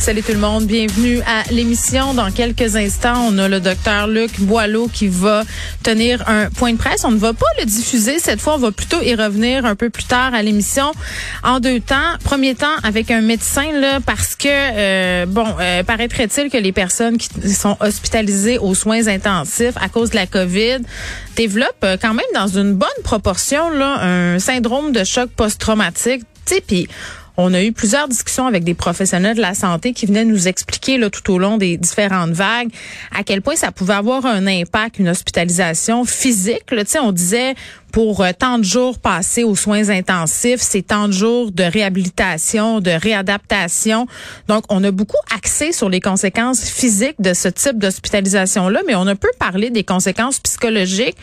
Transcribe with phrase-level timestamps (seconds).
[0.00, 2.14] Salut tout le monde, bienvenue à l'émission.
[2.14, 5.42] Dans quelques instants, on a le docteur Luc Boileau qui va
[5.82, 7.04] tenir un point de presse.
[7.04, 9.90] On ne va pas le diffuser cette fois, on va plutôt y revenir un peu
[9.90, 10.90] plus tard à l'émission
[11.44, 12.16] en deux temps.
[12.24, 17.18] Premier temps avec un médecin là parce que euh, bon, euh, paraîtrait-il que les personnes
[17.18, 20.78] qui sont hospitalisées aux soins intensifs à cause de la Covid
[21.36, 26.22] développent euh, quand même dans une bonne proportion là un syndrome de choc post-traumatique.
[26.66, 26.88] Puis
[27.40, 30.98] on a eu plusieurs discussions avec des professionnels de la santé qui venaient nous expliquer
[30.98, 32.68] là, tout au long des différentes vagues
[33.16, 36.70] à quel point ça pouvait avoir un impact, une hospitalisation physique.
[36.70, 37.54] Là, on disait
[37.90, 42.80] pour euh, tant de jours passés aux soins intensifs, c'est tant de jours de réhabilitation,
[42.80, 44.06] de réadaptation.
[44.48, 49.06] Donc, on a beaucoup axé sur les conséquences physiques de ce type d'hospitalisation-là, mais on
[49.06, 51.16] a peu parlé des conséquences psychologiques,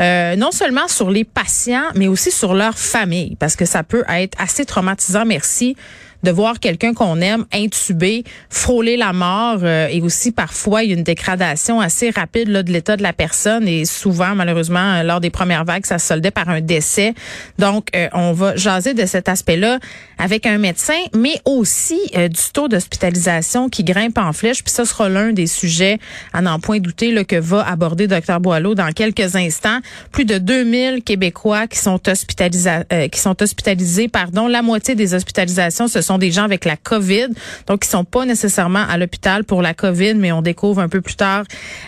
[0.00, 4.04] euh, non seulement sur les patients, mais aussi sur leur famille, parce que ça peut
[4.08, 5.76] être assez traumatisant, merci,
[6.22, 10.94] de voir quelqu'un qu'on aime intubé, frôler la mort euh, et aussi parfois il y
[10.94, 15.02] a une dégradation assez rapide là, de l'état de la personne et souvent malheureusement euh,
[15.02, 17.14] lors des premières vagues ça se soldait par un décès.
[17.58, 19.80] Donc euh, on va jaser de cet aspect-là
[20.18, 25.08] avec un médecin mais aussi du taux d'hospitalisation qui grimpe en flèche puis ça sera
[25.08, 25.98] l'un des sujets
[26.32, 29.78] à n'en point douter là, que va aborder docteur Boileau dans quelques instants.
[30.12, 32.70] Plus de 2000 Québécois qui sont hospitalisés
[33.10, 37.28] qui sont hospitalisés pardon, la moitié des hospitalisations ce sont des gens avec la COVID,
[37.66, 41.00] donc ils sont pas nécessairement à l'hôpital pour la COVID, mais on découvre un peu
[41.00, 41.44] plus tard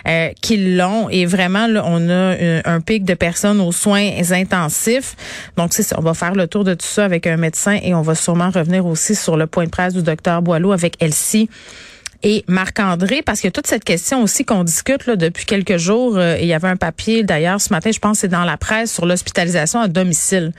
[0.09, 1.09] euh, qu'ils l'ont.
[1.09, 5.17] Et vraiment, là, on a un, pic de personnes aux soins intensifs.
[5.57, 8.03] Donc c'est on va faire le tour de tout ça avec un médecin et on
[8.03, 11.49] va sûrement revenir aussi sur le point de presse du docteur Boileau avec Elsie
[12.25, 16.17] et Marc-André, parce a toute cette question aussi qu'on discute là, depuis quelques jours.
[16.17, 18.93] Euh, il y avait un papier, d'ailleurs, ce matin, je pense c'est dans la presse,
[18.93, 20.53] sur l'hospitalisation à domicile.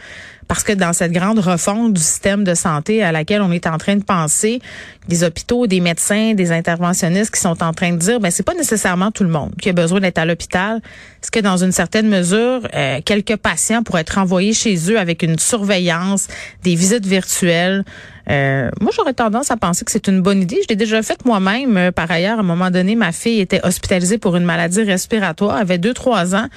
[0.48, 3.78] Parce que dans cette grande refonte du système de santé à laquelle on est en
[3.78, 4.60] train de penser,
[5.08, 8.54] des hôpitaux, des médecins, des interventionnistes qui sont en train de dire, ben c'est pas
[8.54, 10.82] nécessairement tout le monde qui a besoin d'être à l'hôpital.
[11.22, 15.24] Est-ce que dans une certaine mesure, euh, quelques patients pourraient être envoyés chez eux avec
[15.24, 16.28] une surveillance,
[16.64, 17.84] des visites virtuelles?
[18.30, 20.60] Euh, moi, j'aurais tendance à penser que c'est une bonne idée.
[20.64, 21.78] Je l'ai déjà faite moi-même.
[21.78, 25.58] Euh, par ailleurs, à un moment donné, ma fille était hospitalisée pour une maladie respiratoire,
[25.58, 26.48] avait deux, trois ans.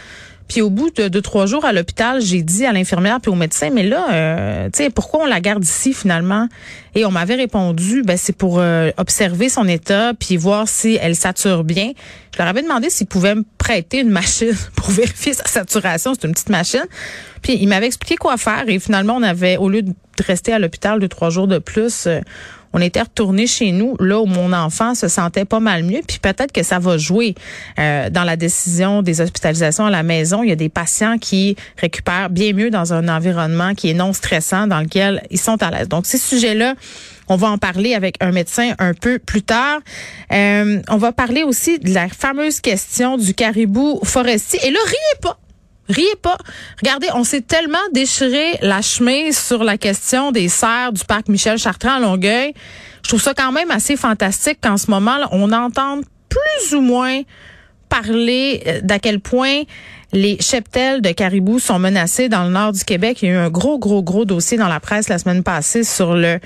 [0.48, 3.34] Puis au bout de deux, trois jours à l'hôpital, j'ai dit à l'infirmière puis au
[3.34, 6.48] médecin, mais là, euh, tu sais, pourquoi on la garde ici finalement?
[6.94, 11.14] Et on m'avait répondu, ben c'est pour euh, observer son état puis voir si elle
[11.14, 11.92] sature bien.
[12.32, 16.14] Je leur avais demandé s'ils pouvaient me prêter une machine pour vérifier sa saturation.
[16.14, 16.86] C'est une petite machine.
[17.42, 19.94] Puis il m'avait expliqué quoi faire et finalement on avait, au lieu de
[20.26, 22.20] rester à l'hôpital deux, trois jours de plus, euh,
[22.78, 26.00] on était retourné chez nous, là où mon enfant se sentait pas mal mieux.
[26.06, 27.34] Puis peut-être que ça va jouer
[27.78, 30.44] euh, dans la décision des hospitalisations à la maison.
[30.44, 34.12] Il y a des patients qui récupèrent bien mieux dans un environnement qui est non
[34.12, 35.88] stressant, dans lequel ils sont à l'aise.
[35.88, 36.74] Donc ces sujets-là,
[37.26, 39.80] on va en parler avec un médecin un peu plus tard.
[40.32, 44.60] Euh, on va parler aussi de la fameuse question du caribou forestier.
[44.64, 45.38] Et là, riez pas.
[45.88, 46.36] Riez pas.
[46.80, 51.58] Regardez, on s'est tellement déchiré la chemise sur la question des serres du parc Michel
[51.58, 52.52] Chartrand à Longueuil.
[53.02, 56.80] Je trouve ça quand même assez fantastique qu'en ce moment, là, on entende plus ou
[56.80, 57.22] moins
[57.88, 59.62] parler euh, d'à quel point
[60.12, 63.22] les cheptels de caribou sont menacés dans le nord du Québec.
[63.22, 65.84] Il y a eu un gros, gros, gros dossier dans la presse la semaine passée
[65.84, 66.38] sur le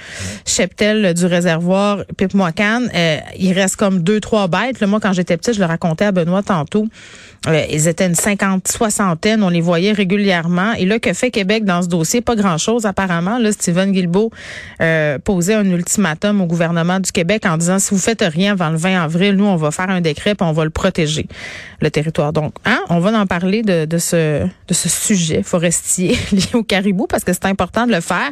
[0.44, 2.82] cheptel du réservoir Pipmoacan.
[2.94, 4.80] Euh, il reste comme deux, trois bêtes.
[4.80, 6.86] Là, moi, quand j'étais petite, je le racontais à Benoît tantôt.
[7.48, 9.42] Euh, ils étaient une cinquante, soixantaine.
[9.42, 10.72] On les voyait régulièrement.
[10.74, 12.20] Et là, que fait Québec dans ce dossier?
[12.20, 13.38] Pas grand-chose, apparemment.
[13.38, 14.30] Là, Stephen Guilbeault
[14.80, 18.70] euh, posait un ultimatum au gouvernement du Québec en disant, si vous faites rien avant
[18.70, 21.26] le 20 avril, nous, on va faire un décret et on va le protéger,
[21.80, 22.32] le territoire.
[22.32, 27.06] Donc, hein, on va en parler de, ce, de ce sujet forestier lié au caribou
[27.06, 28.30] parce que c'est important de le faire.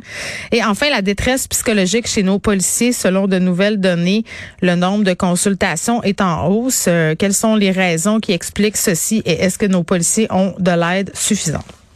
[0.53, 4.25] Et enfin, la détresse psychologique chez nos policiers, selon de nouvelles données,
[4.63, 6.87] le nombre de consultations est en hausse.
[6.89, 10.71] Euh, quelles sont les raisons qui expliquent ceci et est-ce que nos policiers ont de
[10.71, 11.80] l'aide suffisante?